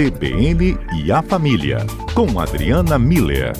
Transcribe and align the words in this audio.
CBN 0.00 0.78
e 0.94 1.12
a 1.12 1.20
Família, 1.20 1.86
com 2.14 2.40
Adriana 2.40 2.98
Miller. 2.98 3.52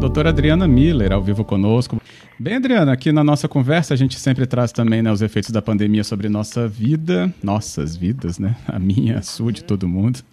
Doutora 0.00 0.30
Adriana 0.30 0.66
Miller, 0.66 1.12
ao 1.12 1.22
vivo 1.22 1.44
conosco. 1.44 2.00
Bem, 2.38 2.56
Adriana, 2.56 2.92
aqui 2.92 3.12
na 3.12 3.22
nossa 3.22 3.46
conversa 3.46 3.92
a 3.92 3.96
gente 3.96 4.18
sempre 4.18 4.46
traz 4.46 4.72
também 4.72 5.02
né, 5.02 5.12
os 5.12 5.20
efeitos 5.20 5.50
da 5.50 5.60
pandemia 5.60 6.02
sobre 6.02 6.30
nossa 6.30 6.66
vida, 6.66 7.32
nossas 7.42 7.94
vidas, 7.94 8.38
né? 8.38 8.56
A 8.66 8.78
minha, 8.78 9.18
a 9.18 9.22
sua, 9.22 9.52
de 9.52 9.62
todo 9.62 9.86
mundo. 9.86 10.20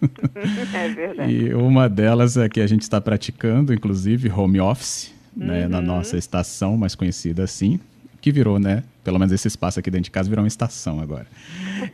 É 0.74 0.88
verdade. 0.88 1.30
E 1.32 1.52
uma 1.54 1.88
delas 1.88 2.36
é 2.38 2.48
que 2.48 2.60
a 2.60 2.66
gente 2.66 2.82
está 2.82 3.00
praticando, 3.00 3.74
inclusive, 3.74 4.30
home 4.30 4.60
office, 4.60 5.12
né, 5.36 5.68
na 5.68 5.78
Uhum. 5.78 5.84
nossa 5.84 6.16
estação, 6.16 6.76
mais 6.76 6.94
conhecida 6.94 7.44
assim, 7.44 7.78
que 8.20 8.30
virou, 8.30 8.58
né? 8.58 8.82
Pelo 9.02 9.18
menos 9.18 9.32
esse 9.32 9.48
espaço 9.48 9.80
aqui 9.80 9.90
dentro 9.90 10.04
de 10.04 10.10
casa 10.10 10.28
virou 10.28 10.42
uma 10.42 10.48
estação 10.48 11.00
agora. 11.00 11.26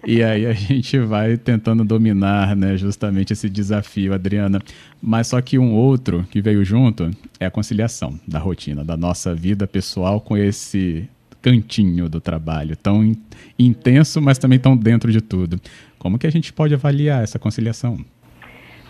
E 0.07 0.23
aí 0.23 0.45
a 0.47 0.53
gente 0.55 0.99
vai 0.99 1.37
tentando 1.37 1.85
dominar, 1.85 2.57
né, 2.57 2.77
justamente 2.77 3.33
esse 3.33 3.49
desafio, 3.49 4.13
Adriana. 4.13 4.61
Mas 5.01 5.29
só 5.29 5.41
que 5.41 5.59
um 5.59 5.73
outro 5.75 6.25
que 6.31 6.41
veio 6.41 6.65
junto 6.65 7.11
é 7.39 7.47
a 7.47 7.51
conciliação 7.51 8.19
da 8.27 8.39
rotina, 8.39 8.85
da 8.85 8.97
nossa 8.97 9.35
vida 9.35 9.67
pessoal 9.67 10.21
com 10.21 10.37
esse 10.37 11.09
cantinho 11.41 12.09
do 12.09 12.21
trabalho, 12.21 12.77
tão 12.77 13.05
in- 13.05 13.17
intenso, 13.57 14.21
mas 14.21 14.37
também 14.37 14.59
tão 14.59 14.77
dentro 14.77 15.13
de 15.13 15.21
tudo. 15.21 15.61
Como 15.99 16.19
que 16.19 16.27
a 16.27 16.31
gente 16.31 16.53
pode 16.53 16.75
avaliar 16.75 17.23
essa 17.23 17.39
conciliação? 17.39 17.99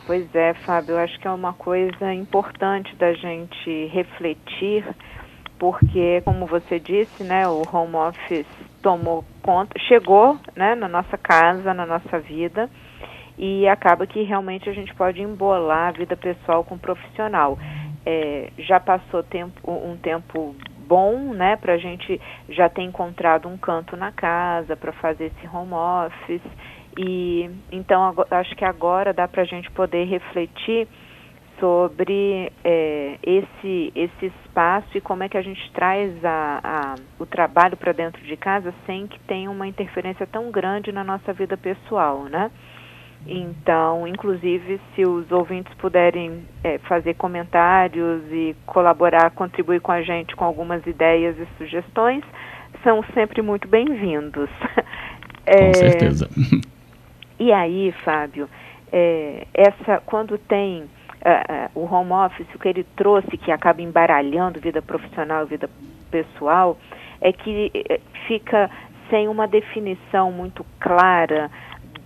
Pois 0.07 0.24
é, 0.34 0.55
Fábio, 0.65 0.96
acho 0.96 1.18
que 1.21 1.27
é 1.27 1.30
uma 1.30 1.52
coisa 1.52 2.15
importante 2.15 2.95
da 2.96 3.12
gente 3.12 3.87
refletir, 3.93 4.84
porque, 5.59 6.20
como 6.24 6.46
você 6.46 6.78
disse, 6.78 7.24
né, 7.24 7.46
o 7.48 7.62
home 7.73 7.96
office 7.96 8.46
tomou 8.83 9.24
conta, 9.42 9.79
chegou 9.80 10.38
né, 10.55 10.74
na 10.74 10.88
nossa 10.88 11.16
casa, 11.16 11.73
na 11.73 11.87
nossa 11.87 12.18
vida, 12.21 12.68
e 13.38 13.66
acaba 13.68 14.07
que 14.07 14.23
realmente 14.23 14.68
a 14.68 14.73
gente 14.73 14.95
pode 14.95 15.21
embolar 15.21 15.88
a 15.88 15.93
vida 15.93 16.16
pessoal 16.16 16.65
com 16.65 16.74
o 16.74 16.79
profissional. 16.79 17.59
É, 18.04 18.51
já 18.59 18.79
passou 18.79 19.23
tempo, 19.23 19.71
um 19.71 19.96
tempo 19.96 20.54
bom, 20.87 21.34
né, 21.34 21.57
para 21.57 21.74
a 21.74 21.79
gente 21.79 22.21
já 22.49 22.68
ter 22.68 22.82
encontrado 22.82 23.49
um 23.49 23.57
canto 23.57 23.96
na 23.96 24.12
casa 24.12 24.77
para 24.77 24.93
fazer 24.93 25.27
esse 25.27 25.49
home 25.54 25.74
office. 25.74 26.43
E 26.99 27.51
então 27.71 28.15
acho 28.30 28.57
que 28.57 28.65
agora 28.65 29.12
dá 29.12 29.29
para 29.29 29.43
a 29.43 29.45
gente 29.45 29.71
poder 29.73 30.04
refletir 30.04 30.88
sobre 31.60 32.52
é, 32.65 33.18
esse 33.23 33.93
esse 33.95 34.32
espaço 34.57 34.96
e 34.96 35.01
como 35.02 35.23
é 35.23 35.29
que 35.29 35.37
a 35.37 35.43
gente 35.43 35.71
traz 35.73 36.12
a, 36.24 36.60
a, 36.65 36.95
o 37.18 37.26
trabalho 37.26 37.76
para 37.76 37.93
dentro 37.93 38.23
de 38.24 38.37
casa 38.37 38.73
sem 38.87 39.07
que 39.07 39.21
tenha 39.21 39.51
uma 39.51 39.66
interferência 39.66 40.26
tão 40.26 40.51
grande 40.51 40.90
na 40.90 41.04
nossa 41.04 41.32
vida 41.35 41.57
pessoal, 41.59 42.24
né? 42.24 42.51
Então, 43.27 44.07
inclusive, 44.07 44.80
se 44.95 45.02
os 45.02 45.30
ouvintes 45.30 45.73
puderem 45.74 46.45
é, 46.65 46.79
fazer 46.79 47.15
comentários 47.15 48.23
e 48.30 48.57
colaborar, 48.65 49.30
contribuir 49.32 49.80
com 49.80 49.93
a 49.93 50.01
gente 50.01 50.34
com 50.34 50.45
algumas 50.45 50.87
ideias 50.87 51.37
e 51.38 51.46
sugestões, 51.59 52.24
são 52.82 53.04
sempre 53.12 53.43
muito 53.43 53.68
bem-vindos. 53.68 54.49
Com 55.45 55.74
certeza. 55.74 56.29
E 57.38 57.52
aí, 57.52 57.93
Fábio, 58.04 58.49
é, 58.90 59.46
essa 59.52 60.01
quando 60.07 60.38
tem 60.38 60.84
ah, 61.24 61.45
ah, 61.48 61.70
o 61.74 61.84
home 61.84 62.12
office, 62.12 62.46
o 62.54 62.59
que 62.59 62.68
ele 62.68 62.84
trouxe 62.96 63.36
que 63.36 63.50
acaba 63.50 63.82
embaralhando 63.82 64.60
vida 64.60 64.82
profissional 64.82 65.44
e 65.44 65.48
vida 65.48 65.70
pessoal, 66.10 66.78
é 67.20 67.32
que 67.32 67.70
eh, 67.75 68.00
fica 68.26 68.70
sem 69.10 69.28
uma 69.28 69.47
definição 69.47 70.31
muito 70.32 70.64
clara 70.81 71.50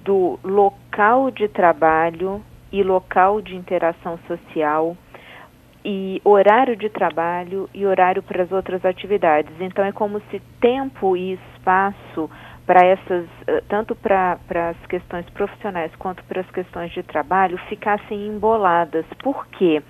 do 0.05 0.39
local 0.45 1.31
de 1.31 1.49
trabalho 1.49 2.43
e 2.73 2.83
local 2.83 3.41
de 3.41 3.57
interação 3.57 4.19
social 4.27 4.97
e 5.85 6.21
horário 6.25 6.77
de 6.77 6.89
trabalho 6.89 7.69
e 7.75 7.87
horário 7.87 8.23
para 8.23 8.43
as 8.43 8.53
outras 8.53 8.85
atividades. 8.85 9.53
Então 9.61 9.85
é 9.85 9.93
como 9.93 10.21
se 10.31 10.41
tempo 10.61 11.17
e 11.17 11.35
espaço 11.35 12.31
para 12.71 12.87
essas, 12.87 13.27
eh, 13.49 13.65
tanto 13.69 13.97
para 13.97 14.39
as 14.71 14.87
questões 14.87 15.29
profissionais 15.31 15.93
quanto 15.97 16.23
para 16.23 16.41
as 16.41 16.51
questões 16.53 16.93
de 16.93 17.03
trabalho, 17.03 17.59
ficassem 17.69 18.29
emboladas. 18.29 19.05
Por 19.25 19.45
quê? 19.49 19.83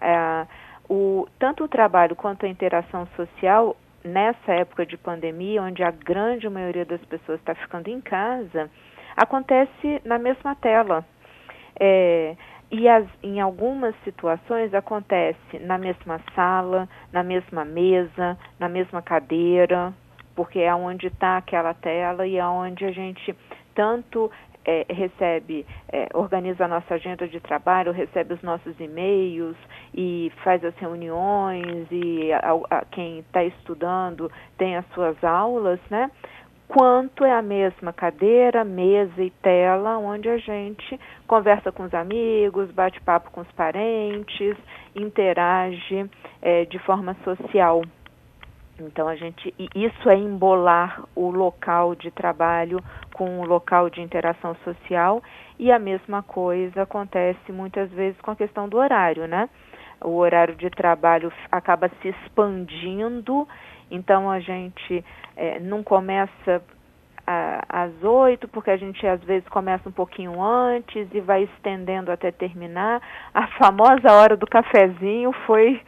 Ah, 0.00 0.46
o, 0.88 1.26
tanto 1.40 1.64
o 1.64 1.68
trabalho 1.68 2.14
quanto 2.14 2.46
a 2.46 2.48
interação 2.48 3.04
social, 3.16 3.74
nessa 4.04 4.52
época 4.52 4.86
de 4.86 4.96
pandemia, 4.96 5.60
onde 5.60 5.82
a 5.82 5.90
grande 5.90 6.48
maioria 6.48 6.84
das 6.84 7.04
pessoas 7.06 7.40
está 7.40 7.52
ficando 7.56 7.88
em 7.88 8.00
casa, 8.00 8.70
acontece 9.16 10.00
na 10.04 10.16
mesma 10.16 10.54
tela. 10.54 11.04
É, 11.80 12.36
e 12.70 12.88
as, 12.88 13.08
em 13.24 13.40
algumas 13.40 13.92
situações 14.04 14.72
acontece 14.72 15.58
na 15.58 15.76
mesma 15.76 16.20
sala, 16.36 16.88
na 17.12 17.24
mesma 17.24 17.64
mesa, 17.64 18.38
na 18.56 18.68
mesma 18.68 19.02
cadeira, 19.02 19.92
porque 20.40 20.60
é 20.60 20.74
onde 20.74 21.08
está 21.08 21.36
aquela 21.36 21.74
tela 21.74 22.26
e 22.26 22.38
é 22.38 22.46
onde 22.46 22.82
a 22.86 22.90
gente 22.90 23.36
tanto 23.74 24.30
é, 24.64 24.86
recebe, 24.88 25.66
é, 25.92 26.08
organiza 26.14 26.64
a 26.64 26.68
nossa 26.68 26.94
agenda 26.94 27.28
de 27.28 27.38
trabalho, 27.40 27.92
recebe 27.92 28.32
os 28.32 28.40
nossos 28.40 28.74
e-mails 28.80 29.54
e 29.94 30.32
faz 30.42 30.64
as 30.64 30.74
reuniões 30.76 31.86
e 31.90 32.32
a, 32.32 32.52
a, 32.70 32.84
quem 32.86 33.18
está 33.18 33.44
estudando 33.44 34.32
tem 34.56 34.78
as 34.78 34.86
suas 34.94 35.22
aulas, 35.22 35.78
né? 35.90 36.10
Quanto 36.66 37.22
é 37.22 37.32
a 37.32 37.42
mesma 37.42 37.92
cadeira, 37.92 38.64
mesa 38.64 39.22
e 39.22 39.28
tela, 39.42 39.98
onde 39.98 40.30
a 40.30 40.38
gente 40.38 40.98
conversa 41.26 41.70
com 41.70 41.82
os 41.82 41.92
amigos, 41.92 42.70
bate 42.70 42.98
papo 43.02 43.30
com 43.30 43.42
os 43.42 43.52
parentes, 43.52 44.56
interage 44.96 46.08
é, 46.40 46.64
de 46.64 46.78
forma 46.78 47.14
social. 47.24 47.82
Então 48.80 49.08
a 49.08 49.16
gente 49.16 49.54
isso 49.74 50.08
é 50.08 50.16
embolar 50.16 51.02
o 51.14 51.30
local 51.30 51.94
de 51.94 52.10
trabalho 52.10 52.82
com 53.14 53.40
o 53.40 53.44
local 53.44 53.90
de 53.90 54.00
interação 54.00 54.54
social 54.64 55.22
e 55.58 55.70
a 55.70 55.78
mesma 55.78 56.22
coisa 56.22 56.82
acontece 56.82 57.52
muitas 57.52 57.90
vezes 57.90 58.20
com 58.20 58.30
a 58.30 58.36
questão 58.36 58.68
do 58.68 58.78
horário, 58.78 59.26
né? 59.26 59.48
O 60.02 60.16
horário 60.16 60.54
de 60.56 60.70
trabalho 60.70 61.30
acaba 61.52 61.90
se 62.00 62.08
expandindo, 62.08 63.46
então 63.90 64.30
a 64.30 64.40
gente 64.40 65.04
é, 65.36 65.60
não 65.60 65.82
começa 65.82 66.62
a, 67.26 67.84
às 67.84 68.02
oito, 68.02 68.48
porque 68.48 68.70
a 68.70 68.76
gente 68.76 69.06
às 69.06 69.22
vezes 69.22 69.46
começa 69.48 69.88
um 69.88 69.92
pouquinho 69.92 70.42
antes 70.42 71.06
e 71.12 71.20
vai 71.20 71.44
estendendo 71.44 72.10
até 72.10 72.30
terminar. 72.30 73.00
A 73.34 73.46
famosa 73.58 74.12
hora 74.12 74.36
do 74.36 74.46
cafezinho 74.46 75.32
foi 75.46 75.80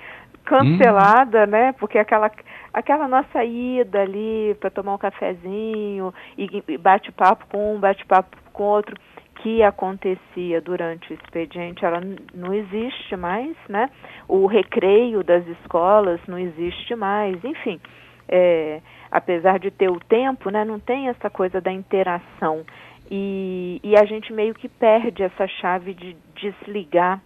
cancelada, 0.45 1.45
hum. 1.45 1.51
né? 1.51 1.73
Porque 1.73 1.99
aquela 1.99 2.31
aquela 2.73 3.07
nossa 3.07 3.45
ida 3.45 4.01
ali 4.01 4.57
para 4.59 4.71
tomar 4.71 4.95
um 4.95 4.99
cafezinho 4.99 6.13
e, 6.39 6.63
e 6.69 6.79
bate-papo 6.79 7.47
com 7.51 7.75
um, 7.75 7.79
bate-papo 7.79 8.37
com 8.53 8.63
outro 8.63 8.97
que 9.37 9.63
acontecia 9.63 10.61
durante 10.61 11.13
o 11.13 11.15
expediente, 11.15 11.85
ela 11.85 12.01
não 12.33 12.55
existe 12.55 13.17
mais, 13.17 13.57
né? 13.69 13.91
O 14.29 14.47
recreio 14.47 15.25
das 15.25 15.45
escolas 15.49 16.21
não 16.29 16.39
existe 16.39 16.95
mais, 16.95 17.43
enfim. 17.45 17.81
É, 18.29 18.81
apesar 19.11 19.59
de 19.59 19.71
ter 19.71 19.91
o 19.91 19.99
tempo, 19.99 20.49
né, 20.49 20.65
não 20.65 20.79
tem 20.79 21.09
essa 21.09 21.29
coisa 21.29 21.61
da 21.61 21.73
interação. 21.73 22.65
E, 23.11 23.81
e 23.83 23.97
a 23.97 24.05
gente 24.05 24.33
meio 24.33 24.55
que 24.55 24.69
perde 24.69 25.25
essa 25.25 25.47
chave 25.49 25.93
de 25.93 26.17
desligar 26.37 27.21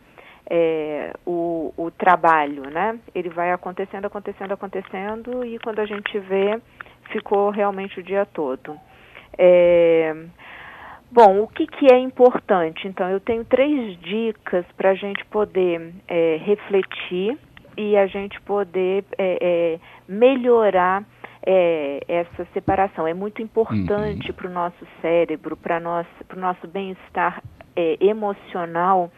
é, 0.48 1.12
o, 1.26 1.72
o, 1.76 1.90
trabalho, 1.90 2.70
né? 2.70 2.98
Ele 3.14 3.28
vai 3.28 3.52
acontecendo, 3.52 4.04
acontecendo, 4.06 4.52
acontecendo 4.52 5.44
e 5.44 5.58
quando 5.58 5.80
a 5.80 5.86
gente 5.86 6.18
vê, 6.20 6.60
ficou 7.10 7.50
realmente 7.50 7.98
o 7.98 8.02
dia 8.02 8.24
todo. 8.26 8.78
É, 9.36 10.14
bom, 11.10 11.40
o 11.40 11.48
que, 11.48 11.66
que 11.66 11.92
é 11.92 11.98
importante? 11.98 12.86
Então, 12.86 13.08
eu 13.08 13.18
tenho 13.18 13.44
três 13.44 13.98
dicas 14.00 14.64
para 14.76 14.90
a 14.90 14.94
gente 14.94 15.24
poder 15.26 15.92
é, 16.06 16.36
refletir 16.36 17.36
e 17.76 17.96
a 17.96 18.06
gente 18.06 18.40
poder 18.40 19.04
melhorar 20.08 21.04
essa 22.08 22.46
separação. 22.54 23.06
É 23.06 23.12
muito 23.12 23.42
importante 23.42 24.30
uhum. 24.30 24.34
para 24.34 24.48
o 24.48 24.50
nosso 24.50 24.86
cérebro, 25.02 25.56
para 25.58 25.76
o 25.78 26.40
nosso 26.40 26.66
bem-estar 26.66 27.42
emocional 28.00 29.10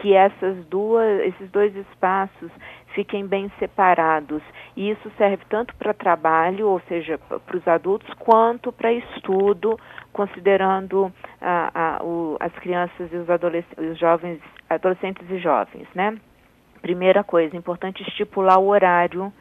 que 0.00 0.14
essas 0.14 0.64
duas, 0.66 1.20
esses 1.20 1.50
dois 1.50 1.74
espaços 1.76 2.50
fiquem 2.94 3.26
bem 3.26 3.50
separados. 3.58 4.42
E 4.76 4.90
isso 4.90 5.10
serve 5.16 5.44
tanto 5.48 5.74
para 5.76 5.92
trabalho, 5.92 6.68
ou 6.68 6.80
seja, 6.88 7.18
para 7.18 7.56
os 7.56 7.66
adultos, 7.68 8.12
quanto 8.14 8.72
para 8.72 8.92
estudo, 8.92 9.78
considerando 10.12 11.12
a, 11.40 11.98
a, 11.98 12.04
o, 12.04 12.36
as 12.40 12.52
crianças 12.54 13.12
e 13.12 13.16
os, 13.16 13.28
os 13.90 13.98
jovens, 13.98 14.40
adolescentes 14.68 15.28
e 15.30 15.38
jovens, 15.38 15.86
né? 15.94 16.16
Primeira 16.80 17.24
coisa, 17.24 17.56
importante 17.56 18.02
estipular 18.02 18.58
o 18.58 18.68
horário 18.68 19.32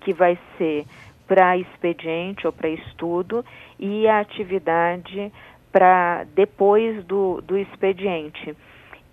que 0.00 0.12
vai 0.12 0.38
ser 0.56 0.84
para 1.26 1.56
expediente 1.56 2.46
ou 2.46 2.52
para 2.52 2.68
estudo 2.68 3.44
e 3.78 4.08
a 4.08 4.20
atividade 4.20 5.32
para 5.70 6.24
depois 6.34 7.04
do, 7.04 7.40
do 7.42 7.56
expediente. 7.56 8.56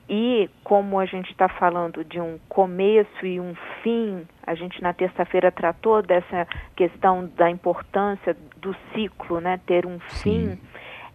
E 0.07 0.49
como 0.63 0.99
a 0.99 1.05
gente 1.05 1.31
está 1.31 1.49
falando 1.49 2.03
de 2.03 2.19
um 2.19 2.37
começo 2.47 3.25
e 3.25 3.39
um 3.39 3.55
fim, 3.81 4.25
a 4.45 4.53
gente 4.53 4.81
na 4.81 4.93
terça-feira 4.93 5.51
tratou 5.51 6.01
dessa 6.03 6.47
questão 6.75 7.27
da 7.35 7.49
importância 7.49 8.37
do 8.57 8.75
ciclo, 8.93 9.39
né, 9.39 9.59
ter 9.65 9.85
um 9.85 9.99
fim. 9.99 10.59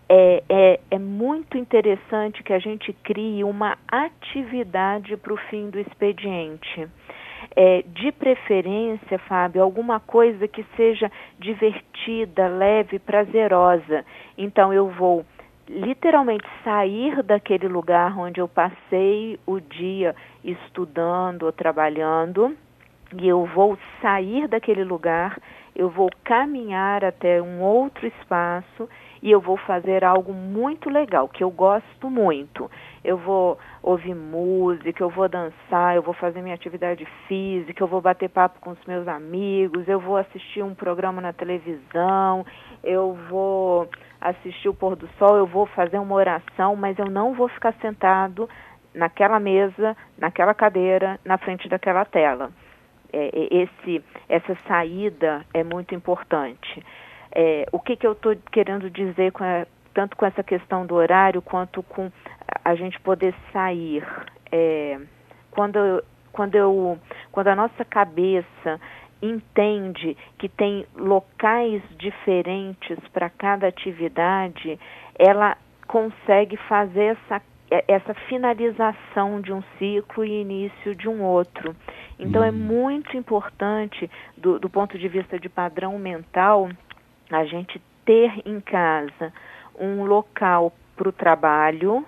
É, 0.08 0.42
é, 0.48 0.80
é 0.90 0.98
muito 0.98 1.56
interessante 1.56 2.42
que 2.42 2.52
a 2.52 2.58
gente 2.58 2.92
crie 2.92 3.44
uma 3.44 3.78
atividade 3.86 5.16
para 5.16 5.32
o 5.32 5.36
fim 5.36 5.70
do 5.70 5.78
expediente. 5.78 6.88
É, 7.54 7.82
de 7.86 8.10
preferência, 8.10 9.18
Fábio, 9.20 9.62
alguma 9.62 10.00
coisa 10.00 10.48
que 10.48 10.64
seja 10.76 11.10
divertida, 11.38 12.48
leve, 12.48 12.98
prazerosa. 12.98 14.04
Então 14.36 14.72
eu 14.72 14.88
vou 14.88 15.24
literalmente 15.70 16.46
sair 16.64 17.22
daquele 17.22 17.68
lugar 17.68 18.18
onde 18.18 18.40
eu 18.40 18.48
passei 18.48 19.38
o 19.46 19.60
dia 19.60 20.16
estudando 20.42 21.44
ou 21.44 21.52
trabalhando 21.52 22.56
e 23.16 23.28
eu 23.28 23.44
vou 23.46 23.78
sair 24.02 24.48
daquele 24.48 24.84
lugar, 24.84 25.38
eu 25.74 25.88
vou 25.88 26.10
caminhar 26.24 27.04
até 27.04 27.40
um 27.40 27.60
outro 27.60 28.06
espaço 28.06 28.88
e 29.22 29.30
eu 29.30 29.40
vou 29.40 29.56
fazer 29.56 30.04
algo 30.04 30.32
muito 30.32 30.88
legal, 30.88 31.28
que 31.28 31.44
eu 31.44 31.50
gosto 31.50 32.08
muito. 32.08 32.70
Eu 33.04 33.16
vou 33.16 33.58
ouvir 33.82 34.14
música, 34.14 35.02
eu 35.02 35.10
vou 35.10 35.28
dançar, 35.28 35.94
eu 35.94 36.02
vou 36.02 36.14
fazer 36.14 36.40
minha 36.42 36.54
atividade 36.54 37.06
física, 37.26 37.82
eu 37.82 37.88
vou 37.88 38.00
bater 38.00 38.28
papo 38.28 38.60
com 38.60 38.70
os 38.70 38.84
meus 38.86 39.06
amigos, 39.06 39.88
eu 39.88 40.00
vou 40.00 40.16
assistir 40.16 40.62
um 40.62 40.74
programa 40.74 41.20
na 41.20 41.32
televisão, 41.32 42.44
eu 42.82 43.16
vou 43.28 43.88
assistir 44.20 44.68
o 44.68 44.74
pôr 44.74 44.96
do 44.96 45.08
sol, 45.18 45.36
eu 45.36 45.46
vou 45.46 45.66
fazer 45.66 45.98
uma 45.98 46.14
oração, 46.14 46.76
mas 46.76 46.98
eu 46.98 47.06
não 47.06 47.34
vou 47.34 47.48
ficar 47.48 47.72
sentado 47.80 48.48
naquela 48.94 49.40
mesa, 49.40 49.96
naquela 50.18 50.52
cadeira, 50.52 51.18
na 51.24 51.38
frente 51.38 51.68
daquela 51.68 52.04
tela. 52.04 52.50
É, 53.12 53.30
é 53.32 53.62
esse, 53.62 54.04
essa 54.28 54.56
saída 54.66 55.44
é 55.54 55.64
muito 55.64 55.94
importante. 55.94 56.84
É, 57.32 57.66
o 57.72 57.78
que, 57.78 57.96
que 57.96 58.06
eu 58.06 58.12
estou 58.12 58.36
querendo 58.50 58.90
dizer 58.90 59.32
com 59.32 59.44
a, 59.44 59.66
tanto 59.94 60.16
com 60.16 60.26
essa 60.26 60.42
questão 60.42 60.84
do 60.84 60.94
horário 60.94 61.40
quanto 61.40 61.82
com 61.82 62.10
a 62.64 62.74
gente 62.74 63.00
poder 63.00 63.34
sair? 63.52 64.04
É, 64.50 65.00
quando, 65.50 66.02
quando, 66.32 66.54
eu, 66.56 66.98
quando 67.30 67.48
a 67.48 67.56
nossa 67.56 67.84
cabeça 67.84 68.80
entende 69.22 70.16
que 70.38 70.48
tem 70.48 70.86
locais 70.96 71.82
diferentes 71.98 72.98
para 73.12 73.28
cada 73.28 73.66
atividade, 73.66 74.78
ela 75.18 75.56
consegue 75.86 76.56
fazer 76.56 77.16
essa, 77.16 77.42
essa 77.88 78.14
finalização 78.28 79.40
de 79.40 79.52
um 79.52 79.62
ciclo 79.78 80.24
e 80.24 80.40
início 80.40 80.94
de 80.94 81.08
um 81.08 81.22
outro. 81.22 81.74
Então, 82.18 82.42
é 82.42 82.46
hum. 82.46 82.48
é 82.48 82.52
muito 82.52 83.16
importante, 83.16 84.10
do, 84.36 84.58
do 84.58 84.70
ponto 84.70 84.98
de 84.98 85.08
vista 85.08 85.38
de 85.38 85.48
padrão 85.48 85.98
mental, 85.98 86.68
a 87.30 87.44
gente 87.44 87.80
ter 88.04 88.42
em 88.44 88.60
casa 88.60 89.32
um 89.78 90.04
local 90.04 90.72
para 90.96 91.08
o 91.08 91.12
trabalho, 91.12 92.04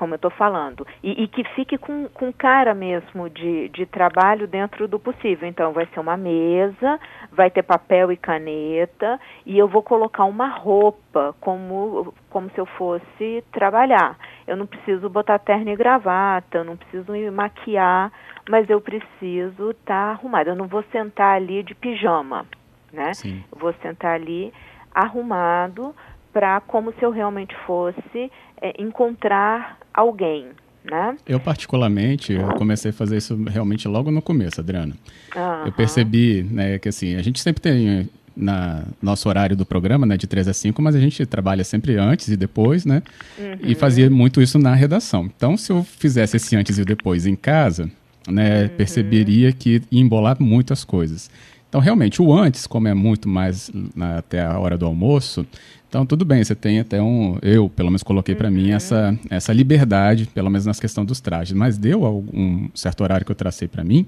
como 0.00 0.14
eu 0.14 0.16
estou 0.16 0.30
falando, 0.30 0.86
e, 1.02 1.24
e, 1.24 1.28
que 1.28 1.44
fique 1.54 1.76
com, 1.76 2.08
com 2.08 2.32
cara 2.32 2.72
mesmo 2.72 3.28
de, 3.28 3.68
de 3.68 3.84
trabalho 3.84 4.48
dentro 4.48 4.88
do 4.88 4.98
possível. 4.98 5.46
Então, 5.46 5.74
vai 5.74 5.86
ser 5.92 6.00
uma 6.00 6.16
mesa, 6.16 6.98
vai 7.30 7.50
ter 7.50 7.62
papel 7.62 8.10
e 8.10 8.16
caneta, 8.16 9.20
e 9.44 9.58
eu 9.58 9.68
vou 9.68 9.82
colocar 9.82 10.24
uma 10.24 10.48
roupa 10.48 11.34
como, 11.38 12.14
como 12.30 12.48
se 12.48 12.58
eu 12.58 12.64
fosse 12.64 13.44
trabalhar. 13.52 14.16
Eu 14.46 14.56
não 14.56 14.66
preciso 14.66 15.06
botar 15.10 15.38
terno 15.38 15.68
e 15.68 15.76
gravata, 15.76 16.56
eu 16.56 16.64
não 16.64 16.78
preciso 16.78 17.12
me 17.12 17.30
maquiar, 17.30 18.10
mas 18.48 18.70
eu 18.70 18.80
preciso 18.80 19.72
estar 19.72 19.84
tá 19.84 20.12
arrumada. 20.12 20.48
Eu 20.48 20.56
não 20.56 20.66
vou 20.66 20.82
sentar 20.84 21.36
ali 21.36 21.62
de 21.62 21.74
pijama, 21.74 22.46
né? 22.90 23.12
Sim. 23.12 23.44
Eu 23.52 23.58
vou 23.58 23.74
sentar 23.82 24.14
ali 24.14 24.50
arrumado 24.94 25.94
para 26.32 26.60
como 26.60 26.92
se 26.92 27.02
eu 27.02 27.10
realmente 27.10 27.54
fosse 27.66 28.30
é, 28.60 28.80
encontrar 28.80 29.78
alguém, 29.92 30.46
né? 30.84 31.16
Eu 31.26 31.40
particularmente 31.40 32.32
eu 32.32 32.48
comecei 32.54 32.90
a 32.90 32.94
fazer 32.94 33.16
isso 33.16 33.36
realmente 33.44 33.86
logo 33.88 34.10
no 34.10 34.22
começo, 34.22 34.60
Adriana. 34.60 34.94
Uhum. 35.34 35.66
Eu 35.66 35.72
percebi, 35.72 36.42
né, 36.42 36.78
que 36.78 36.88
assim 36.88 37.16
a 37.16 37.22
gente 37.22 37.40
sempre 37.40 37.60
tem 37.60 38.08
na 38.36 38.84
nosso 39.02 39.28
horário 39.28 39.56
do 39.56 39.66
programa, 39.66 40.06
né, 40.06 40.16
de 40.16 40.26
3 40.26 40.48
a 40.48 40.52
5, 40.52 40.80
mas 40.80 40.94
a 40.94 41.00
gente 41.00 41.24
trabalha 41.26 41.64
sempre 41.64 41.96
antes 41.96 42.28
e 42.28 42.36
depois, 42.36 42.84
né? 42.84 43.02
Uhum. 43.38 43.58
E 43.62 43.74
fazia 43.74 44.08
muito 44.08 44.40
isso 44.40 44.58
na 44.58 44.74
redação. 44.74 45.28
Então, 45.36 45.56
se 45.56 45.72
eu 45.72 45.82
fizesse 45.82 46.36
esse 46.36 46.56
antes 46.56 46.78
e 46.78 46.84
depois 46.84 47.26
em 47.26 47.36
casa, 47.36 47.90
né, 48.28 48.62
uhum. 48.62 48.68
perceberia 48.70 49.52
que 49.52 49.82
ia 49.90 50.00
embolar 50.00 50.36
muitas 50.40 50.84
coisas. 50.84 51.30
Então, 51.68 51.80
realmente, 51.80 52.20
o 52.20 52.32
antes, 52.32 52.66
como 52.66 52.88
é 52.88 52.94
muito 52.94 53.28
mais 53.28 53.70
na, 53.94 54.18
até 54.18 54.40
a 54.40 54.58
hora 54.58 54.76
do 54.76 54.86
almoço, 54.86 55.46
então, 55.90 56.06
tudo 56.06 56.24
bem, 56.24 56.44
você 56.44 56.54
tem 56.54 56.78
até 56.78 57.02
um. 57.02 57.36
Eu, 57.42 57.68
pelo 57.68 57.88
menos, 57.88 58.04
coloquei 58.04 58.36
para 58.36 58.46
uhum. 58.46 58.54
mim 58.54 58.70
essa, 58.70 59.18
essa 59.28 59.52
liberdade, 59.52 60.24
pelo 60.28 60.48
menos 60.48 60.64
nas 60.64 60.78
questões 60.78 61.04
dos 61.04 61.20
trajes. 61.20 61.52
Mas 61.52 61.76
deu 61.76 62.04
algum 62.04 62.68
certo 62.72 63.02
horário 63.02 63.26
que 63.26 63.32
eu 63.32 63.36
tracei 63.36 63.66
para 63.66 63.82
mim. 63.82 64.06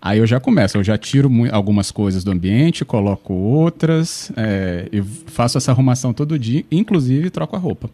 Aí 0.00 0.20
eu 0.20 0.26
já 0.26 0.40
começo, 0.40 0.78
eu 0.78 0.82
já 0.82 0.96
tiro 0.96 1.30
algumas 1.52 1.92
coisas 1.92 2.24
do 2.24 2.30
ambiente, 2.30 2.82
coloco 2.82 3.34
outras, 3.34 4.32
é, 4.38 4.88
e 4.90 5.02
faço 5.02 5.58
essa 5.58 5.70
arrumação 5.70 6.14
todo 6.14 6.38
dia, 6.38 6.64
inclusive 6.72 7.28
troco 7.28 7.56
a 7.56 7.58
roupa. 7.58 7.90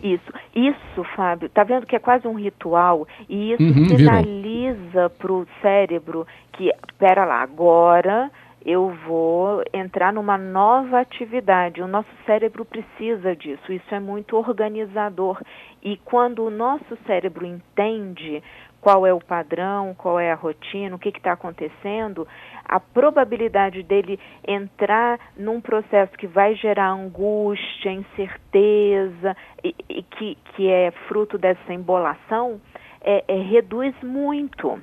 Isso, 0.00 0.32
isso, 0.54 1.04
Fábio, 1.16 1.48
tá 1.48 1.64
vendo 1.64 1.84
que 1.84 1.96
é 1.96 1.98
quase 1.98 2.28
um 2.28 2.34
ritual 2.34 3.08
e 3.28 3.54
isso 3.54 3.62
uhum, 3.62 3.88
sinaliza 3.88 5.10
para 5.18 5.32
o 5.32 5.44
cérebro 5.60 6.24
que, 6.52 6.72
pera 6.96 7.24
lá, 7.24 7.42
agora 7.42 8.30
eu 8.68 8.90
vou 9.06 9.62
entrar 9.72 10.12
numa 10.12 10.36
nova 10.36 11.00
atividade. 11.00 11.80
O 11.80 11.88
nosso 11.88 12.10
cérebro 12.26 12.66
precisa 12.66 13.34
disso, 13.34 13.72
isso 13.72 13.94
é 13.94 13.98
muito 13.98 14.36
organizador. 14.36 15.40
E 15.82 15.96
quando 16.04 16.44
o 16.44 16.50
nosso 16.50 16.94
cérebro 17.06 17.46
entende 17.46 18.42
qual 18.78 19.06
é 19.06 19.12
o 19.12 19.20
padrão, 19.20 19.94
qual 19.94 20.20
é 20.20 20.30
a 20.30 20.34
rotina, 20.34 20.94
o 20.94 20.98
que 20.98 21.08
está 21.08 21.32
acontecendo, 21.32 22.28
a 22.62 22.78
probabilidade 22.78 23.82
dele 23.82 24.20
entrar 24.46 25.18
num 25.34 25.62
processo 25.62 26.12
que 26.18 26.26
vai 26.26 26.54
gerar 26.54 26.90
angústia, 26.90 27.90
incerteza, 27.90 29.34
e, 29.64 29.74
e 29.88 30.02
que, 30.02 30.36
que 30.54 30.70
é 30.70 30.90
fruto 31.08 31.38
dessa 31.38 31.72
embolação, 31.72 32.60
é, 33.00 33.24
é, 33.26 33.36
reduz 33.40 33.94
muito. 34.02 34.78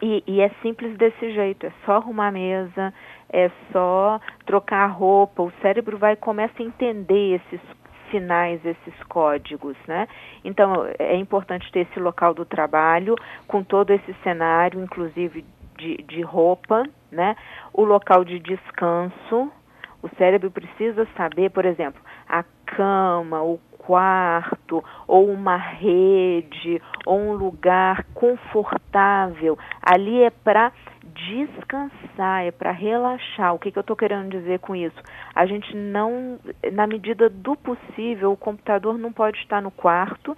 E, 0.00 0.22
e, 0.26 0.40
é 0.40 0.48
simples 0.62 0.96
desse 0.96 1.32
jeito, 1.32 1.66
é 1.66 1.72
só 1.84 1.96
arrumar 1.96 2.28
a 2.28 2.32
mesa, 2.32 2.94
é 3.30 3.50
só 3.72 4.20
trocar 4.46 4.84
a 4.84 4.86
roupa, 4.86 5.42
o 5.42 5.52
cérebro 5.60 5.98
vai 5.98 6.14
começa 6.14 6.62
a 6.62 6.64
entender 6.64 7.34
esses 7.34 7.60
sinais, 8.10 8.64
esses 8.64 9.02
códigos, 9.08 9.76
né? 9.86 10.08
Então 10.44 10.86
é 10.98 11.16
importante 11.16 11.70
ter 11.72 11.80
esse 11.80 11.98
local 11.98 12.32
do 12.32 12.44
trabalho 12.44 13.16
com 13.46 13.62
todo 13.62 13.90
esse 13.90 14.14
cenário, 14.22 14.82
inclusive 14.82 15.44
de, 15.76 15.96
de 15.98 16.22
roupa, 16.22 16.84
né? 17.10 17.36
O 17.72 17.84
local 17.84 18.24
de 18.24 18.38
descanso, 18.38 19.52
o 20.02 20.08
cérebro 20.16 20.50
precisa 20.50 21.06
saber, 21.16 21.50
por 21.50 21.64
exemplo, 21.64 22.00
a 22.28 22.44
cama, 22.66 23.42
o 23.42 23.58
quarto, 23.78 24.84
ou 25.06 25.30
uma 25.30 25.56
rede, 25.56 26.80
ou 27.06 27.18
um 27.18 27.32
lugar 27.32 28.04
confortável. 28.14 29.58
Ali 29.82 30.22
é 30.22 30.30
para 30.30 30.72
descansar, 31.14 32.44
é 32.44 32.50
para 32.50 32.70
relaxar. 32.70 33.54
O 33.54 33.58
que, 33.58 33.72
que 33.72 33.78
eu 33.78 33.80
estou 33.80 33.96
querendo 33.96 34.30
dizer 34.30 34.60
com 34.60 34.76
isso? 34.76 35.00
A 35.34 35.46
gente 35.46 35.74
não, 35.74 36.38
na 36.72 36.86
medida 36.86 37.28
do 37.28 37.56
possível, 37.56 38.32
o 38.32 38.36
computador 38.36 38.98
não 38.98 39.12
pode 39.12 39.38
estar 39.38 39.60
no 39.60 39.70
quarto 39.70 40.36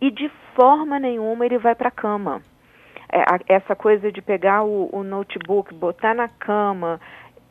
e 0.00 0.10
de 0.10 0.30
forma 0.54 0.98
nenhuma 0.98 1.46
ele 1.46 1.58
vai 1.58 1.74
para 1.74 1.88
a 1.88 1.92
cama. 1.92 2.42
É, 3.10 3.24
essa 3.54 3.74
coisa 3.74 4.12
de 4.12 4.20
pegar 4.20 4.64
o, 4.64 4.90
o 4.92 5.02
notebook, 5.02 5.72
botar 5.72 6.14
na 6.14 6.28
cama, 6.28 7.00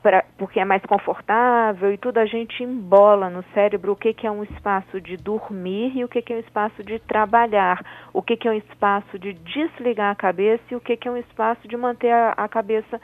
pra, 0.07 0.23
porque 0.37 0.57
é 0.57 0.63
mais 0.63 0.81
confortável 0.83 1.91
e 1.91 1.97
tudo, 1.97 2.17
a 2.17 2.25
gente 2.25 2.63
embola 2.63 3.29
no 3.29 3.43
cérebro 3.53 3.91
o 3.91 3.95
que, 3.95 4.13
que 4.13 4.25
é 4.25 4.31
um 4.31 4.41
espaço 4.41 5.01
de 5.01 5.17
dormir 5.17 5.97
e 5.97 6.05
o 6.05 6.07
que, 6.07 6.21
que 6.21 6.31
é 6.31 6.37
um 6.37 6.39
espaço 6.39 6.81
de 6.81 6.97
trabalhar, 6.99 7.85
o 8.13 8.21
que, 8.21 8.37
que 8.37 8.47
é 8.47 8.51
um 8.51 8.57
espaço 8.57 9.19
de 9.19 9.33
desligar 9.33 10.09
a 10.09 10.15
cabeça 10.15 10.63
e 10.71 10.75
o 10.77 10.79
que, 10.79 10.95
que 10.95 11.09
é 11.09 11.11
um 11.11 11.17
espaço 11.17 11.67
de 11.67 11.75
manter 11.75 12.13
a, 12.13 12.29
a 12.37 12.47
cabeça 12.47 13.01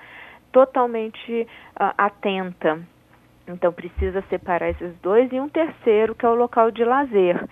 totalmente 0.54 1.46
uh, 1.78 1.94
atenta. 1.98 2.80
Então 3.50 3.74
precisa 3.74 4.24
separar 4.30 4.70
esses 4.70 4.96
dois 5.02 5.30
e 5.34 5.42
um 5.42 5.50
terceiro 5.50 6.16
que 6.16 6.26
é 6.26 6.30
o 6.30 6.36
local 6.36 6.72
de 6.72 6.86
lazer, 6.86 7.44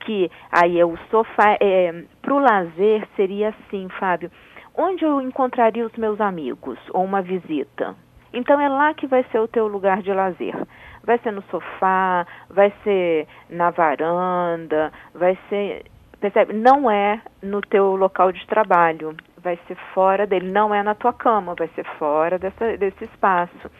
que 0.00 0.30
aí 0.52 0.78
é 0.78 0.84
o 0.84 0.98
sofá. 1.10 1.56
É, 1.58 2.04
Para 2.20 2.34
o 2.34 2.38
lazer 2.38 3.08
seria 3.16 3.48
assim, 3.48 3.88
Fábio, 3.98 4.30
onde 4.76 5.06
eu 5.06 5.22
encontraria 5.22 5.86
os 5.86 5.96
meus 5.96 6.20
amigos 6.20 6.78
ou 6.90 7.02
uma 7.02 7.22
visita? 7.22 7.96
Então 8.32 8.60
é 8.60 8.68
lá 8.68 8.94
que 8.94 9.06
vai 9.06 9.24
ser 9.30 9.38
o 9.40 9.48
teu 9.48 9.66
lugar 9.66 10.02
de 10.02 10.12
lazer. 10.12 10.54
Vai 11.02 11.18
ser 11.18 11.32
no 11.32 11.42
sofá, 11.50 12.26
vai 12.48 12.72
ser 12.84 13.26
na 13.48 13.70
varanda, 13.70 14.92
vai 15.14 15.36
ser, 15.48 15.84
percebe? 16.20 16.52
Não 16.52 16.90
é 16.90 17.20
no 17.42 17.60
teu 17.60 17.96
local 17.96 18.30
de 18.30 18.46
trabalho, 18.46 19.16
vai 19.38 19.58
ser 19.66 19.76
fora 19.94 20.26
dele, 20.26 20.50
não 20.50 20.74
é 20.74 20.82
na 20.82 20.94
tua 20.94 21.12
cama, 21.12 21.54
vai 21.54 21.68
ser 21.74 21.84
fora 21.98 22.38
dessa, 22.38 22.76
desse 22.76 23.04
espaço. 23.04 23.70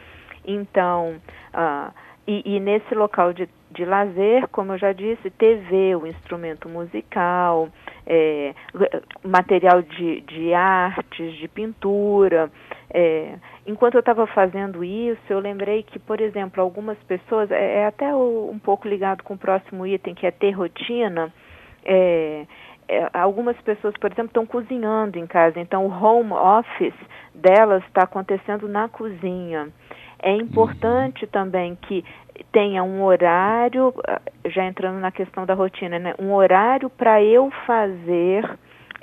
Então, 0.45 1.21
uh, 1.55 1.93
e, 2.27 2.57
e, 2.57 2.61
nesse 2.61 2.95
local 2.95 3.33
de, 3.33 3.49
de 3.71 3.85
lazer, 3.85 4.47
como 4.49 4.73
eu 4.73 4.79
já 4.79 4.93
disse, 4.93 5.31
TV, 5.31 5.97
o 5.97 6.07
instrumento 6.07 6.69
musical, 6.69 7.69
é, 8.07 8.55
material 9.25 9.83
de, 9.83 10.21
de 10.23 10.55
artes, 10.55 11.35
de 11.35 11.49
pintura. 11.49 12.51
É, 12.93 13.35
enquanto 13.71 13.95
eu 13.95 14.01
estava 14.01 14.27
fazendo 14.27 14.85
isso, 14.85 15.23
eu 15.29 15.39
lembrei 15.39 15.83
que, 15.83 15.99
por 15.99 16.21
exemplo, 16.21 16.61
algumas 16.61 16.99
pessoas, 17.05 17.51
é, 17.51 17.81
é 17.81 17.87
até 17.87 18.15
o, 18.15 18.51
um 18.53 18.59
pouco 18.59 18.89
ligado 18.89 19.23
com 19.23 19.35
o 19.35 19.39
próximo 19.39 19.87
item, 19.87 20.15
que 20.15 20.27
é 20.27 20.31
ter 20.31 20.51
rotina. 20.51 21.33
É, 21.85 22.47
é, 22.89 23.09
algumas 23.13 23.57
pessoas, 23.63 23.95
por 23.99 24.11
exemplo, 24.11 24.27
estão 24.27 24.45
cozinhando 24.45 25.19
em 25.19 25.27
casa, 25.27 25.61
então 25.61 25.87
o 25.87 25.91
home 25.91 26.33
office 26.33 26.95
delas 27.35 27.85
está 27.85 28.03
acontecendo 28.03 28.69
na 28.69 28.89
cozinha. 28.89 29.69
É 30.23 30.33
importante 30.33 31.27
também 31.27 31.77
que 31.77 32.05
tenha 32.53 32.83
um 32.83 33.03
horário, 33.03 33.95
ah, 34.07 34.21
já 34.47 34.65
entrando 34.65 34.99
na 34.99 35.11
questão 35.11 35.47
da 35.47 35.55
rotina, 35.55 35.99
né? 35.99 36.15
um 36.19 36.33
horário 36.33 36.91
para 36.91 37.23
eu 37.23 37.51
fazer 37.67 38.45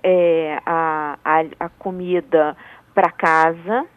é, 0.04 0.60
a, 0.66 1.18
a, 1.24 1.66
a 1.66 1.70
comida 1.70 2.56
para 2.94 3.10
casa 3.10 3.88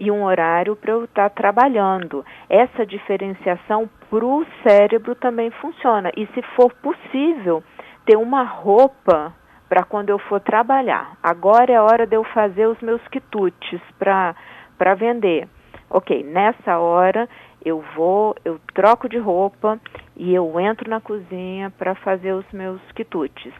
e 0.00 0.10
um 0.10 0.24
horário 0.24 0.74
para 0.74 0.92
eu 0.92 1.04
estar 1.04 1.28
tá 1.28 1.36
trabalhando. 1.36 2.24
Essa 2.48 2.86
diferenciação 2.86 3.88
para 4.08 4.24
o 4.24 4.46
cérebro 4.66 5.14
também 5.14 5.50
funciona. 5.50 6.10
E 6.16 6.26
se 6.28 6.40
for 6.56 6.72
possível, 6.76 7.62
ter 8.06 8.16
uma 8.16 8.42
roupa 8.42 9.32
para 9.68 9.84
quando 9.84 10.08
eu 10.08 10.18
for 10.18 10.40
trabalhar. 10.40 11.18
Agora 11.22 11.70
é 11.70 11.78
hora 11.78 12.06
de 12.06 12.16
eu 12.16 12.24
fazer 12.24 12.66
os 12.66 12.80
meus 12.80 13.06
quitutes 13.08 13.78
para 13.98 14.94
vender. 14.96 15.46
Ok, 15.90 16.24
nessa 16.24 16.78
hora 16.78 17.28
eu 17.62 17.84
vou, 17.94 18.34
eu 18.42 18.58
troco 18.72 19.06
de 19.06 19.18
roupa 19.18 19.78
e 20.16 20.34
eu 20.34 20.58
entro 20.58 20.88
na 20.88 21.00
cozinha 21.00 21.70
para 21.70 21.94
fazer 21.96 22.32
os 22.32 22.50
meus 22.52 22.80
quitutes. 22.92 23.52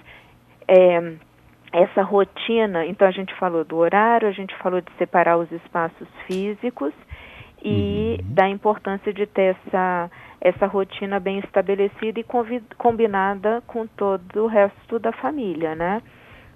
É, 0.66 1.16
essa 1.73 2.03
rotina, 2.03 2.85
então 2.87 3.07
a 3.07 3.11
gente 3.11 3.35
falou 3.35 3.65
do 3.65 3.77
horário, 3.77 4.29
a 4.29 4.33
gente 4.33 4.55
falou 4.57 4.81
de 4.81 4.91
separar 4.99 5.37
os 5.39 5.50
espaços 5.53 6.09
físicos 6.27 6.93
e 7.62 8.19
uhum. 8.19 8.35
da 8.35 8.49
importância 8.49 9.12
de 9.12 9.27
ter 9.27 9.57
essa, 9.57 10.11
essa 10.41 10.67
rotina 10.67 11.21
bem 11.21 11.39
estabelecida 11.39 12.19
e 12.19 12.27
combinada 12.77 13.62
com 13.67 13.87
todo 13.87 14.45
o 14.45 14.47
resto 14.47 14.99
da 14.99 15.12
família, 15.12 15.75
né? 15.75 16.03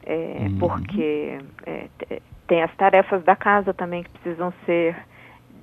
É, 0.06 0.46
uhum. 0.48 0.58
Porque 0.58 1.38
é, 1.66 1.88
tem 2.46 2.62
as 2.62 2.74
tarefas 2.76 3.22
da 3.24 3.36
casa 3.36 3.72
também 3.72 4.02
que 4.02 4.10
precisam 4.10 4.52
ser 4.66 4.96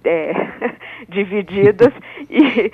é, 0.04 0.32
divididas 1.10 1.94
e 2.30 2.72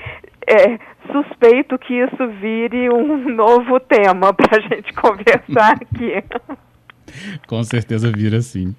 é, 0.47 0.79
suspeito 1.11 1.77
que 1.77 1.93
isso 1.93 2.27
vire 2.39 2.89
um 2.89 3.17
novo 3.35 3.79
tema 3.79 4.33
para 4.33 4.57
a 4.57 4.61
gente 4.61 4.93
conversar 4.93 5.73
aqui. 5.73 6.23
Com 7.47 7.63
certeza 7.63 8.11
vira 8.11 8.41
sim. 8.41 8.75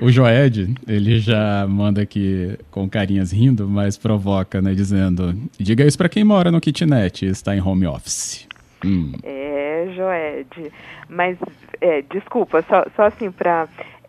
O 0.00 0.10
Joed, 0.10 0.74
ele 0.86 1.18
já 1.18 1.66
manda 1.68 2.02
aqui 2.02 2.56
com 2.70 2.88
carinhas 2.88 3.32
rindo, 3.32 3.68
mas 3.68 3.96
provoca, 3.96 4.60
né, 4.62 4.74
dizendo: 4.74 5.34
diga 5.58 5.84
isso 5.84 5.98
para 5.98 6.08
quem 6.08 6.24
mora 6.24 6.50
no 6.50 6.60
kitnet 6.60 7.24
e 7.24 7.28
está 7.28 7.56
em 7.56 7.60
home 7.60 7.86
office. 7.86 8.46
Hum. 8.84 9.12
É, 9.22 9.88
Joed, 9.94 10.72
mas 11.08 11.36
é, 11.80 12.02
desculpa, 12.02 12.62
só, 12.68 12.84
só 12.94 13.02
assim 13.06 13.30
para 13.30 13.68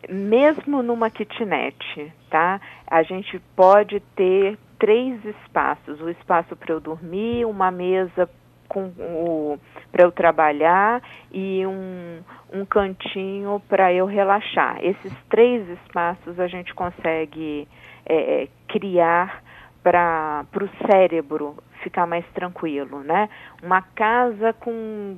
mesmo 0.09 0.81
numa 0.81 1.09
kitnet, 1.09 2.11
tá? 2.29 2.59
A 2.87 3.03
gente 3.03 3.39
pode 3.55 3.99
ter 4.15 4.57
três 4.77 5.23
espaços: 5.25 5.99
o 6.01 6.09
espaço 6.09 6.55
para 6.55 6.73
eu 6.73 6.79
dormir, 6.79 7.45
uma 7.45 7.69
mesa 7.71 8.29
com 8.67 8.91
o 8.97 9.59
para 9.91 10.03
eu 10.03 10.11
trabalhar 10.11 11.01
e 11.31 11.65
um, 11.65 12.19
um 12.53 12.65
cantinho 12.65 13.61
para 13.67 13.91
eu 13.93 14.05
relaxar. 14.05 14.77
Esses 14.83 15.13
três 15.29 15.67
espaços 15.69 16.39
a 16.39 16.47
gente 16.47 16.73
consegue 16.73 17.67
é, 18.05 18.43
é 18.43 18.47
criar 18.67 19.43
para 19.83 20.45
o 20.61 20.87
cérebro 20.87 21.55
ficar 21.81 22.05
mais 22.05 22.25
tranquilo, 22.33 23.01
né? 23.03 23.29
Uma 23.63 23.81
casa 23.81 24.53
com 24.53 25.17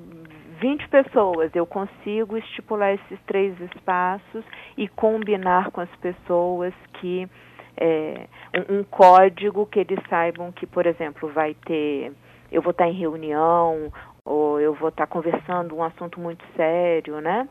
20 0.60 0.88
pessoas, 0.90 1.52
eu 1.56 1.66
consigo 1.66 2.38
estipular 2.38 2.94
esses 2.94 3.20
três 3.26 3.60
espaços 3.62 4.46
e 4.78 4.88
combinar 4.88 5.72
com 5.72 5.82
as 5.82 5.90
pessoas 5.96 6.74
que 7.00 7.28
é, 7.78 8.28
um, 8.70 8.80
um, 8.80 8.84
código 8.84 9.66
que 9.66 9.80
eles 9.80 10.00
saibam 10.08 10.52
que, 10.52 10.68
por 10.68 10.86
exemplo, 10.86 11.30
vai 11.30 11.56
ter, 11.66 12.14
eu 12.52 12.62
vou 12.62 12.72
estar 12.72 12.88
em 12.88 12.94
reunião 12.94 13.92
ou 14.26 14.60
eu 14.60 14.74
vou 14.74 14.90
estar 14.90 15.08
conversando 15.08 15.76
um 15.76 15.84
assunto 15.84 16.20
muito 16.20 16.44
sério, 16.56 17.20
né? 17.22 17.48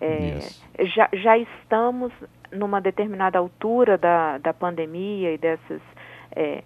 É, 0.00 0.38
já, 0.86 1.08
já 1.12 1.38
estamos 1.38 2.12
numa 2.52 2.80
determinada 2.80 3.38
altura 3.38 3.96
da, 3.96 4.38
da 4.38 4.52
pandemia 4.52 5.32
e 5.32 5.38
dessas, 5.38 5.80
é, 6.32 6.62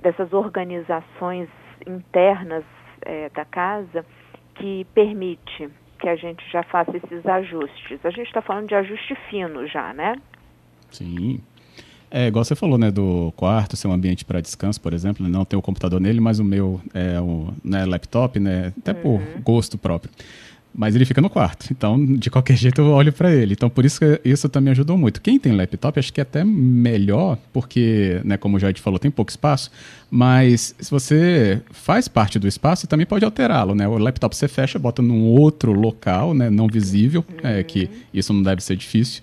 dessas 0.00 0.32
organizações 0.32 1.48
internas 1.86 2.64
é, 3.02 3.28
da 3.30 3.44
casa 3.44 4.04
que 4.54 4.86
permite 4.94 5.70
que 5.98 6.08
a 6.08 6.16
gente 6.16 6.44
já 6.50 6.62
faça 6.62 6.96
esses 6.96 7.26
ajustes. 7.26 8.04
A 8.04 8.10
gente 8.10 8.26
está 8.26 8.42
falando 8.42 8.68
de 8.68 8.74
ajuste 8.74 9.14
fino 9.30 9.66
já, 9.66 9.92
né? 9.92 10.16
Sim. 10.90 11.40
É, 12.10 12.28
igual 12.28 12.44
você 12.44 12.54
falou, 12.54 12.78
né, 12.78 12.90
do 12.90 13.32
quarto 13.36 13.76
ser 13.76 13.88
um 13.88 13.92
ambiente 13.92 14.24
para 14.24 14.40
descanso, 14.40 14.80
por 14.80 14.92
exemplo, 14.92 15.24
né, 15.24 15.30
não 15.30 15.44
ter 15.44 15.56
o 15.56 15.62
computador 15.62 16.00
nele, 16.00 16.20
mas 16.20 16.38
o 16.38 16.44
meu 16.44 16.80
é 16.94 17.20
o 17.20 17.48
né, 17.64 17.84
laptop, 17.84 18.38
né, 18.38 18.72
até 18.78 18.92
uhum. 18.92 19.18
por 19.18 19.40
gosto 19.42 19.76
próprio 19.76 20.10
mas 20.76 20.94
ele 20.94 21.06
fica 21.06 21.20
no 21.20 21.30
quarto. 21.30 21.66
Então, 21.76 22.04
de 22.16 22.30
qualquer 22.30 22.56
jeito, 22.56 22.80
eu 22.80 22.86
olho 22.88 23.12
para 23.12 23.32
ele. 23.32 23.52
Então, 23.52 23.68
por 23.68 23.84
isso 23.84 24.00
que 24.00 24.20
isso 24.24 24.48
também 24.48 24.70
ajudou 24.72 24.96
muito. 24.96 25.20
Quem 25.20 25.38
tem 25.38 25.52
laptop, 25.52 25.98
acho 25.98 26.12
que 26.12 26.20
é 26.20 26.22
até 26.22 26.42
melhor, 26.42 27.36
porque, 27.52 28.20
né, 28.24 28.36
como 28.36 28.56
o 28.56 28.58
Jair 28.58 28.78
falou, 28.80 28.98
tem 28.98 29.10
pouco 29.10 29.30
espaço, 29.30 29.70
mas 30.10 30.74
se 30.78 30.90
você 30.90 31.60
faz 31.70 32.08
parte 32.08 32.38
do 32.38 32.48
espaço, 32.48 32.82
você 32.82 32.86
também 32.86 33.06
pode 33.06 33.24
alterá-lo, 33.24 33.74
né? 33.74 33.86
O 33.86 33.98
laptop 33.98 34.34
você 34.34 34.48
fecha, 34.48 34.78
bota 34.78 35.02
num 35.02 35.26
outro 35.26 35.72
local, 35.72 36.32
né, 36.32 36.48
não 36.48 36.66
visível, 36.66 37.24
uhum. 37.28 37.48
é, 37.48 37.62
que 37.62 37.90
isso 38.12 38.32
não 38.32 38.42
deve 38.42 38.62
ser 38.62 38.76
difícil. 38.76 39.22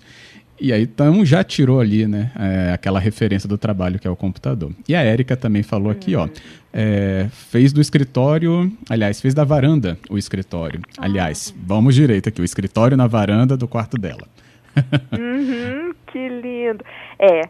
E 0.60 0.72
aí, 0.72 0.82
então, 0.82 1.24
já 1.24 1.42
tirou 1.42 1.80
ali, 1.80 2.06
né, 2.06 2.30
é, 2.38 2.72
aquela 2.72 3.00
referência 3.00 3.48
do 3.48 3.58
trabalho 3.58 3.98
que 3.98 4.06
é 4.06 4.10
o 4.10 4.16
computador. 4.16 4.72
E 4.88 4.94
a 4.94 5.02
Érica 5.02 5.36
também 5.36 5.62
falou 5.62 5.90
aqui, 5.90 6.14
ó, 6.14 6.28
é, 6.72 7.26
fez 7.30 7.72
do 7.72 7.80
escritório, 7.80 8.72
aliás, 8.88 9.20
fez 9.20 9.34
da 9.34 9.44
varanda 9.44 9.98
o 10.08 10.16
escritório. 10.16 10.80
Ah. 10.98 11.04
Aliás, 11.04 11.54
vamos 11.56 11.94
direito 11.94 12.28
aqui, 12.28 12.40
o 12.40 12.44
escritório 12.44 12.96
na 12.96 13.06
varanda 13.06 13.56
do 13.56 13.66
quarto 13.66 13.98
dela. 13.98 14.26
uhum, 15.12 15.92
que 16.06 16.28
lindo. 16.28 16.84
É, 17.18 17.42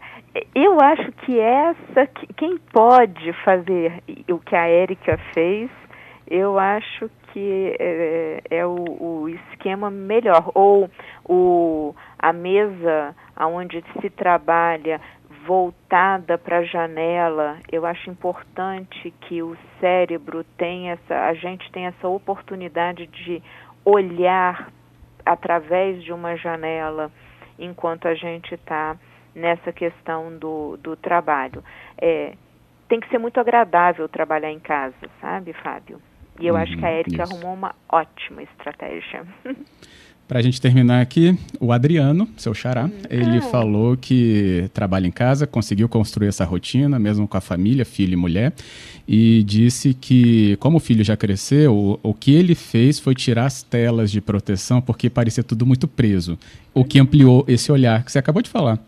eu 0.55 0.81
acho 0.81 1.13
que 1.25 1.39
essa, 1.39 2.09
quem 2.37 2.59
pode 2.73 3.33
fazer 3.45 4.03
o 4.29 4.39
que 4.39 4.57
a 4.57 4.67
Érica 4.67 5.19
fez, 5.33 5.71
eu 6.29 6.59
acho 6.59 7.11
que 7.33 7.77
é, 7.79 8.41
é 8.51 8.67
o, 8.67 8.77
o, 8.77 9.29
esquema 9.29 9.91
melhor. 9.91 10.51
Ou 10.55 10.91
o, 11.25 11.95
a 12.25 12.33
mesa 12.33 13.15
onde 13.39 13.85
se 14.01 14.09
trabalha 14.09 14.99
voltada 15.47 16.39
para 16.39 16.61
a 16.61 16.65
janela, 16.65 17.59
eu 17.71 17.85
acho 17.85 18.09
importante 18.09 19.11
que 19.21 19.43
o 19.43 19.55
cérebro 19.79 20.43
tenha 20.57 20.95
essa, 20.95 21.27
a 21.27 21.35
gente 21.35 21.71
tenha 21.71 21.89
essa 21.89 22.09
oportunidade 22.09 23.07
de 23.09 23.43
olhar 23.85 24.73
através 25.27 26.03
de 26.03 26.15
uma 26.15 26.35
janela 26.35 27.13
enquanto 27.59 28.09
a 28.09 28.15
gente 28.15 28.55
está 28.55 28.97
nessa 29.35 29.71
questão 29.71 30.35
do, 30.39 30.79
do 30.79 30.97
trabalho. 30.97 31.63
É, 31.99 32.33
tem 32.89 33.01
que 33.01 33.09
ser 33.11 33.19
muito 33.19 33.39
agradável 33.39 34.09
trabalhar 34.09 34.51
em 34.51 34.61
casa, 34.61 34.95
sabe, 35.21 35.53
Fábio? 35.53 36.01
E 36.41 36.47
eu 36.47 36.57
acho 36.57 36.75
que 36.79 36.87
a 36.87 36.89
uhum, 36.89 36.95
Erika 36.95 37.23
arrumou 37.25 37.53
uma 37.53 37.75
ótima 37.87 38.43
estratégia. 38.43 39.27
Para 40.27 40.39
a 40.39 40.43
gente 40.43 40.59
terminar 40.59 41.03
aqui, 41.03 41.39
o 41.61 41.71
Adriano, 41.71 42.27
seu 42.39 42.55
xará, 42.55 42.89
ele 43.11 43.43
falou 43.43 43.95
que 43.95 44.71
trabalha 44.73 45.07
em 45.07 45.11
casa, 45.11 45.47
conseguiu 45.47 45.87
construir 45.87 46.29
essa 46.29 46.47
rotina, 46.47 46.99
mesmo 46.99 47.29
com 47.29 47.37
a 47.37 47.43
família, 47.43 47.85
filho 47.85 48.15
e 48.15 48.17
mulher, 48.17 48.55
e 49.07 49.43
disse 49.43 49.93
que, 49.93 50.57
como 50.57 50.79
o 50.79 50.81
filho 50.81 51.05
já 51.05 51.15
cresceu, 51.15 51.75
o, 51.75 52.01
o 52.03 52.15
que 52.15 52.35
ele 52.35 52.55
fez 52.55 52.99
foi 52.99 53.15
tirar 53.15 53.45
as 53.45 53.63
telas 53.63 54.11
de 54.11 54.23
proteção, 54.23 54.81
porque 54.81 55.11
parecia 55.11 55.45
tudo 55.45 55.67
muito 55.67 55.87
preso, 55.87 56.39
o 56.73 56.87
que 56.87 56.99
ampliou 56.99 57.45
esse 57.47 57.71
olhar 57.71 58.03
que 58.03 58.11
você 58.11 58.19
acabou 58.19 58.41
de 58.41 58.49
falar. 58.49 58.79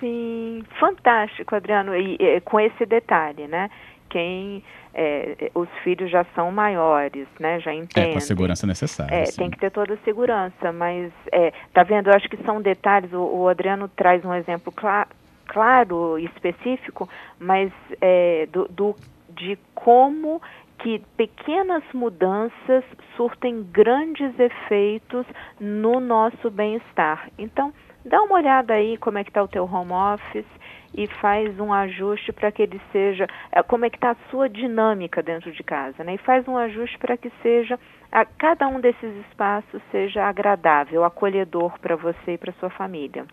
Sim, 0.00 0.62
fantástico, 0.80 1.54
Adriano, 1.54 1.94
e, 1.94 2.16
e 2.18 2.40
com 2.40 2.58
esse 2.58 2.86
detalhe, 2.86 3.46
né? 3.46 3.68
Quem 4.16 4.62
é, 4.94 5.50
os 5.54 5.68
filhos 5.84 6.10
já 6.10 6.24
são 6.34 6.50
maiores, 6.50 7.28
né? 7.38 7.60
Já 7.60 7.74
entendem. 7.74 8.12
É, 8.12 8.12
com 8.12 8.18
a 8.18 8.22
segurança 8.22 8.66
necessária. 8.66 9.14
É, 9.14 9.24
tem 9.24 9.50
que 9.50 9.58
ter 9.58 9.70
toda 9.70 9.92
a 9.92 9.98
segurança, 9.98 10.72
mas 10.72 11.12
é, 11.30 11.52
tá 11.74 11.82
vendo? 11.82 12.08
Eu 12.08 12.14
acho 12.14 12.26
que 12.30 12.38
são 12.38 12.62
detalhes. 12.62 13.12
O, 13.12 13.18
o 13.18 13.48
Adriano 13.48 13.88
traz 13.88 14.24
um 14.24 14.32
exemplo 14.32 14.72
cla 14.72 15.06
claro 15.46 16.18
e 16.18 16.24
específico, 16.24 17.06
mas 17.38 17.70
é, 18.00 18.48
do, 18.50 18.66
do, 18.68 18.96
de 19.28 19.58
como 19.74 20.40
que 20.78 21.02
pequenas 21.14 21.82
mudanças 21.92 22.82
surtem 23.16 23.62
grandes 23.70 24.32
efeitos 24.38 25.26
no 25.60 26.00
nosso 26.00 26.50
bem-estar. 26.50 27.28
Então, 27.36 27.70
dá 28.02 28.22
uma 28.22 28.36
olhada 28.36 28.72
aí 28.72 28.96
como 28.96 29.18
é 29.18 29.24
que 29.24 29.28
está 29.28 29.42
o 29.42 29.48
teu 29.48 29.64
home 29.64 29.92
office 29.92 30.55
e 30.96 31.06
faz 31.20 31.60
um 31.60 31.72
ajuste 31.72 32.32
para 32.32 32.50
que 32.50 32.62
ele 32.62 32.80
seja, 32.90 33.26
é, 33.52 33.62
como 33.62 33.84
é 33.84 33.90
que 33.90 33.98
está 33.98 34.12
a 34.12 34.30
sua 34.30 34.48
dinâmica 34.48 35.22
dentro 35.22 35.52
de 35.52 35.62
casa, 35.62 36.02
né? 36.02 36.14
E 36.14 36.18
faz 36.18 36.48
um 36.48 36.56
ajuste 36.56 36.98
para 36.98 37.16
que 37.18 37.30
seja, 37.42 37.78
a, 38.10 38.24
cada 38.24 38.66
um 38.66 38.80
desses 38.80 39.14
espaços 39.28 39.82
seja 39.92 40.24
agradável, 40.24 41.04
acolhedor 41.04 41.78
para 41.80 41.94
você 41.96 42.32
e 42.32 42.38
para 42.38 42.52
sua 42.54 42.70
família. 42.70 43.26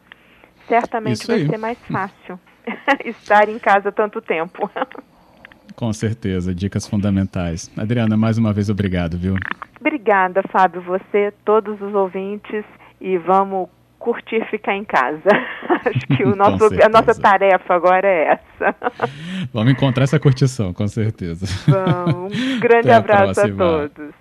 Certamente 0.67 1.25
vai 1.25 1.45
ser 1.45 1.57
mais 1.57 1.77
fácil 1.87 2.37
estar 3.05 3.47
em 3.47 3.57
casa 3.57 3.91
tanto 3.91 4.21
tempo. 4.21 4.69
Com 5.75 5.91
certeza, 5.93 6.53
dicas 6.53 6.85
fundamentais. 6.85 7.71
Adriana, 7.77 8.15
mais 8.17 8.37
uma 8.37 8.53
vez 8.53 8.69
obrigado, 8.69 9.17
viu? 9.17 9.35
Obrigada, 9.79 10.43
Fábio, 10.51 10.81
você, 10.81 11.33
todos 11.43 11.81
os 11.81 11.93
ouvintes, 11.95 12.63
e 13.01 13.17
vamos 13.17 13.69
curtir 14.03 14.45
ficar 14.51 14.75
em 14.75 14.83
casa. 14.83 15.29
Acho 15.85 16.07
que 16.07 16.23
o 16.25 16.35
nosso, 16.35 16.65
a 16.83 16.89
nossa 16.89 17.15
tarefa 17.15 17.73
agora 17.73 18.05
é 18.05 18.33
essa. 18.33 18.75
Vamos 19.53 19.71
encontrar 19.71 20.03
essa 20.03 20.19
curtição, 20.19 20.73
com 20.73 20.87
certeza. 20.89 21.45
Vamos. 21.65 22.33
Um 22.37 22.59
grande 22.59 22.91
Até 22.91 23.13
abraço 23.13 23.39
a, 23.39 23.45
a 23.45 23.49
todos. 23.49 24.13